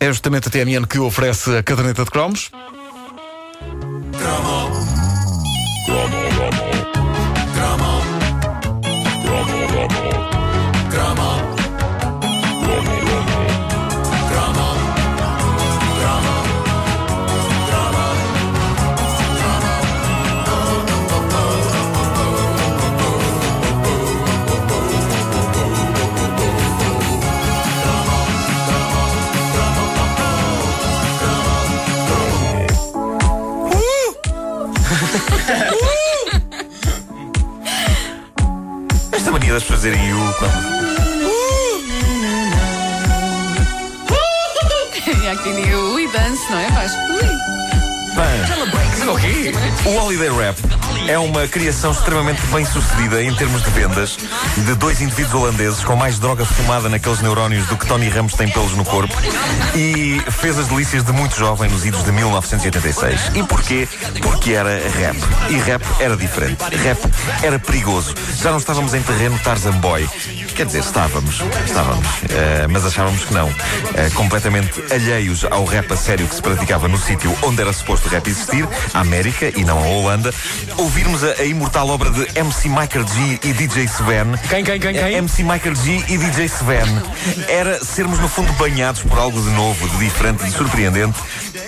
[0.00, 2.50] É justamente a TMN que oferece a caderneta de cromos.
[39.18, 40.78] Esta mania das pessoas dizerem you quando.
[45.24, 46.70] E aqui nem o Ui dance, não é?
[46.70, 47.28] Faz Ui.
[49.84, 50.58] O Holiday Rap
[51.06, 54.16] é uma criação extremamente bem sucedida em termos de vendas
[54.56, 58.48] de dois indivíduos holandeses com mais droga fumada naqueles neurónios do que Tony Ramos tem
[58.48, 59.14] pelos no corpo
[59.74, 63.30] e fez as delícias de muito jovem nos idos de 1986.
[63.34, 63.88] E porquê?
[64.20, 65.16] Porque era rap.
[65.48, 66.62] E rap era diferente.
[66.62, 66.98] Rap
[67.42, 68.14] era perigoso.
[68.36, 70.08] Já não estávamos em terreno Tarzan Boy.
[70.54, 73.48] Quer dizer, estávamos, estávamos, eh, mas achávamos que não.
[73.94, 78.08] Eh, completamente alheios ao rap a sério que se praticava no sítio onde era suposto
[78.08, 80.34] rap existir, América e não a Holanda,
[80.76, 84.36] ouvirmos a, a imortal obra de MC Michael G e DJ Sven.
[84.48, 85.14] Quem, quem, quem, quem?
[85.14, 87.02] MC Michael G e DJ Sven.
[87.48, 91.18] Era sermos, no fundo, banhados por algo de novo, de diferente, de surpreendente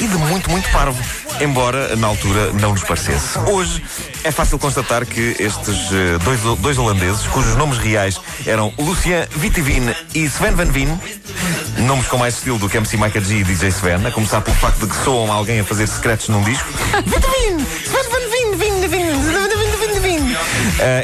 [0.00, 0.98] e de muito, muito parvo.
[1.40, 3.38] Embora, na altura, não nos parecesse.
[3.46, 3.82] Hoje,
[4.24, 9.94] é fácil constatar que estes eh, dois, dois holandeses, cujos nomes reais eram Lucien Vitivin
[10.14, 11.00] e Sven Van Veen,
[11.88, 14.54] nomes com mais estilo do que MC Michael G e DJ Sven, a começar pelo
[14.58, 16.68] facto de que soam alguém a fazer secretos num disco.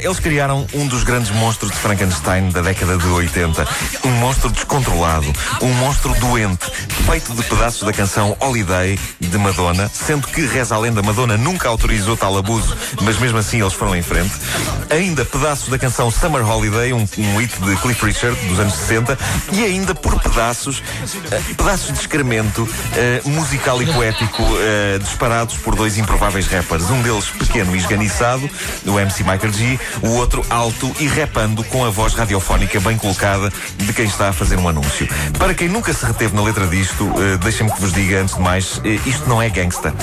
[0.03, 3.67] Eles criaram um dos grandes monstros de Frankenstein da década de 80.
[4.05, 6.71] Um monstro descontrolado, um monstro doente,
[7.07, 11.69] feito de pedaços da canção Holiday de Madonna, sendo que, reza a lenda, Madonna nunca
[11.69, 14.33] autorizou tal abuso, mas mesmo assim eles foram em frente.
[14.91, 19.19] Ainda pedaços da canção Summer Holiday, um, um hit de Cliff Richard dos anos 60,
[19.53, 20.83] e ainda por pedaços,
[21.31, 26.91] eh, pedaços de excremento eh, musical e poético eh, disparados por dois improváveis rappers.
[26.91, 28.49] Um deles pequeno e esganiçado,
[28.87, 33.53] o MC Michael G, o outro alto e repando com a voz radiofónica bem colocada
[33.77, 35.09] de quem está a fazer um anúncio.
[35.39, 38.41] Para quem nunca se reteve na letra disto, eh, deixem-me que vos diga antes de
[38.41, 39.95] mais, eh, isto não é gangsta.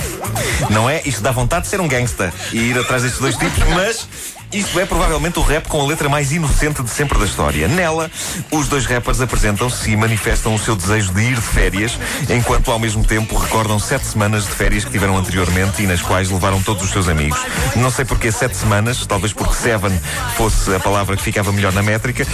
[0.70, 1.02] Não é?
[1.04, 4.08] Isto dá vontade de ser um gangsta e ir atrás destes dois tipos, mas
[4.52, 7.66] isto é provavelmente o rap com a letra mais inocente de sempre da história.
[7.68, 8.10] Nela,
[8.50, 11.98] os dois rappers apresentam-se e manifestam o seu desejo de ir de férias,
[12.28, 16.30] enquanto ao mesmo tempo recordam sete semanas de férias que tiveram anteriormente e nas quais
[16.30, 17.38] levaram todos os seus amigos.
[17.76, 19.98] Não sei porque sete semanas, talvez porque seven
[20.36, 22.26] fosse a palavra que ficava melhor na métrica.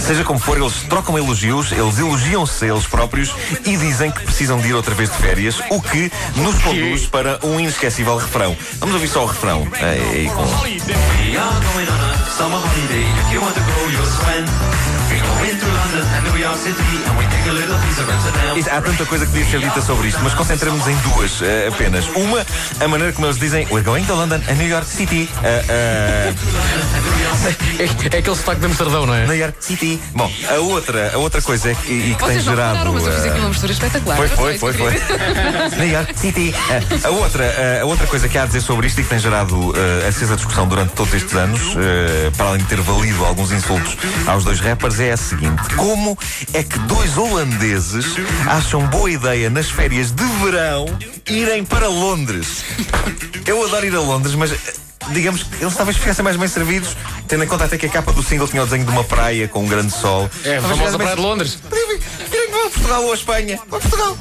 [0.00, 3.34] Seja como for, eles trocam elogios, eles elogiam-se a eles próprios
[3.64, 7.38] e dizem que precisam de ir outra vez de férias, o que nos conduz para
[7.42, 8.56] um inesquecível refrão.
[8.78, 9.66] Vamos ouvir só o refrão.
[9.74, 10.42] É, é, com...
[10.42, 10.46] A
[18.70, 21.68] a Há tanta coisa que podia ser dita sobre isto, mas concentramos em duas eh,
[21.68, 22.06] apenas.
[22.16, 22.44] Uma,
[22.80, 25.28] a maneira como eles dizem We're going to London and New York City.
[25.42, 26.34] Eh, eh,
[27.78, 29.26] É, é aquele sotaque de Amsterdão, não é?
[29.26, 29.83] New York City.
[30.14, 32.92] Bom, a outra, a outra coisa é que, e que tem Vocês não gerado.
[32.92, 34.16] mas eu fiz aqui uma mistura espetacular.
[34.16, 34.92] Foi, foi, foi, foi.
[36.16, 36.54] City.
[36.70, 39.10] Eh, a, outra, eh, a outra coisa que há a dizer sobre isto e que
[39.10, 43.24] tem gerado eh, acesa discussão durante todos estes anos, eh, para além de ter valido
[43.24, 43.96] alguns insultos
[44.26, 46.16] aos dois rappers, é a seguinte: como
[46.52, 48.06] é que dois holandeses
[48.46, 50.86] acham boa ideia nas férias de verão
[51.28, 52.64] irem para Londres?
[53.46, 54.52] Eu adoro ir a Londres, mas.
[55.10, 56.96] Digamos que eles talvez ficassem mais bem servidos,
[57.28, 59.46] tendo em conta até que a capa do single tinha o desenho de uma praia
[59.48, 60.30] com um grande sol.
[60.44, 61.58] É famosa ficassem praia de Londres.
[62.50, 63.60] Vá a Portugal ou a Espanha?
[63.68, 64.18] Vá a Portugal.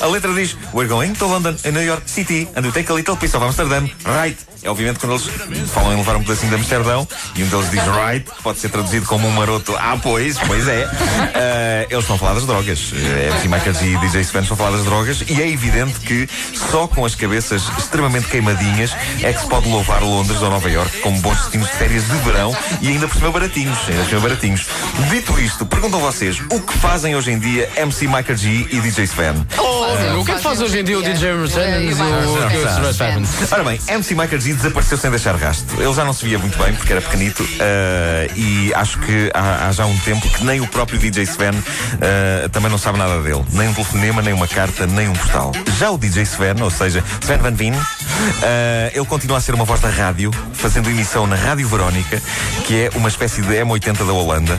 [0.00, 2.94] A letra diz We're going to London and New York City and we take a
[2.94, 3.90] little piece of Amsterdam.
[4.04, 4.49] Right.
[4.62, 7.82] É obviamente quando eles falam em levar um pedacinho de Amsterdão e um deles diz
[7.84, 9.74] right, que pode ser traduzido como um maroto.
[9.76, 10.86] Ah, pois, pois é.
[11.34, 12.92] Ah, eles estão a falar das drogas.
[12.94, 15.98] É MC Michael G e DJ Sven estão a falar das drogas e é evidente
[16.00, 16.28] que
[16.70, 21.00] só com as cabeças extremamente queimadinhas é que se pode louvar Londres ou Nova York
[21.00, 23.78] como bons destinos de férias de verão e ainda por cima baratinhos.
[23.88, 24.66] Ainda por cima baratinhos.
[25.10, 29.04] Dito isto, perguntam vocês o que fazem hoje em dia MC Michael G e DJ
[29.04, 29.46] Sven?
[29.58, 33.52] Oh, o que é que faz hoje em dia o DJ Mercedes e o Happens?
[33.52, 35.82] Ora bem, MC Michael G desapareceu sem deixar rastro.
[35.82, 39.68] Ele já não se via muito bem porque era pequenito uh, e acho que há,
[39.68, 43.20] há, já um tempo que nem o próprio DJ Sven uh, também não sabe nada
[43.22, 43.44] dele.
[43.52, 45.52] Nem um telefonema, nem uma carta, nem um postal.
[45.78, 47.74] Já o DJ Sven, ou seja, Sven Van Veen,
[48.20, 52.22] uh, ele continua a ser uma voz da rádio, fazendo emissão na Rádio Verónica,
[52.66, 54.58] que é uma espécie de M80 da Holanda.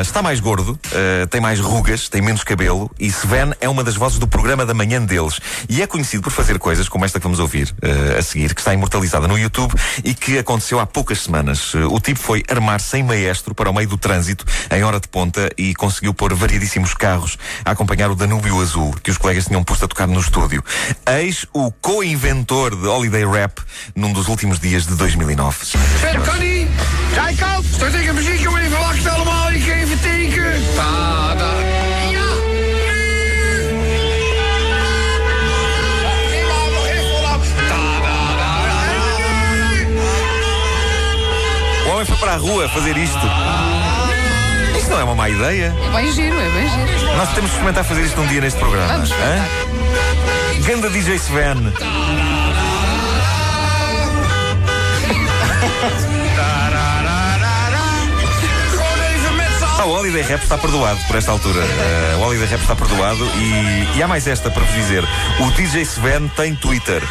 [0.00, 0.78] está mais gordo,
[1.30, 4.74] tem mais rugas, tem menos cabelo e Sven é uma das vozes do programa da
[4.74, 5.40] manhã deles.
[5.68, 7.74] E é conhecido por fazer coisas como esta que vamos ouvir
[8.18, 11.74] a seguir, que está imortalizada no YouTube e que aconteceu há poucas semanas.
[11.74, 15.50] O tipo foi armar sem maestro para o meio do trânsito, em hora de ponta,
[15.56, 19.84] e conseguiu pôr variedíssimos carros a acompanhar o Danúbio Azul, que os colegas tinham posto
[19.84, 20.62] a tocar no estúdio.
[21.06, 23.58] Eis o co-inventor de Holiday Rap
[23.94, 25.78] num dos últimos dias de 2009.
[26.28, 26.66] Connie,
[27.14, 30.52] kijk op, start ik een muziekje om even wachten allemaal, ik even teken.
[30.76, 31.50] Da, da.
[32.10, 32.20] Ja,
[41.86, 43.18] O homem foi para a rua fazer isto.
[44.76, 45.74] Isto não é uma má ideia.
[45.86, 47.16] É bem giro, é bem giro.
[47.16, 48.92] Nós temos que experimentar fazer isto um dia neste programa.
[48.92, 50.62] Vamos hã?
[50.66, 51.72] Ganda DJ Sven.
[59.78, 61.60] Ah, o Holiday Rap está perdoado por esta altura.
[61.60, 65.02] Uh, o Holiday Rap está perdoado e, e há mais esta para vos dizer.
[65.40, 67.02] O DJ Sven tem Twitter.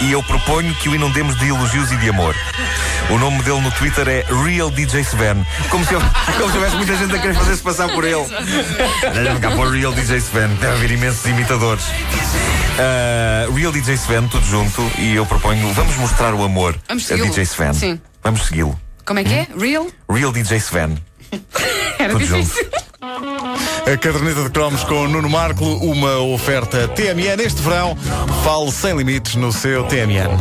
[0.00, 2.34] E eu proponho que o inundemos de elogios e de amor.
[3.08, 5.46] O nome dele no Twitter é Real DJ Sven.
[5.68, 6.00] Como se, eu,
[6.38, 8.26] como se houvesse muita gente a querer fazer-se passar por ele.
[9.14, 10.48] Deixa-me cá pôr Real DJ Sven.
[10.56, 11.84] Deve haver imensos imitadores.
[12.72, 14.82] Uh, Real DJ Sven, tudo junto.
[14.98, 17.16] E eu proponho, vamos mostrar o amor Vamos a.
[17.16, 17.74] DJ Sven.
[17.74, 18.00] Sim.
[18.22, 18.78] Vamos segui-lo.
[19.04, 19.46] Como é que é?
[19.58, 19.86] Real?
[20.08, 20.96] Real DJ Sven.
[21.98, 22.50] Era Tudo junto.
[23.00, 27.96] A caderneta de cromos com Nuno Marco, uma oferta TMN este verão.
[28.44, 30.38] Fale sem limites no seu TMN.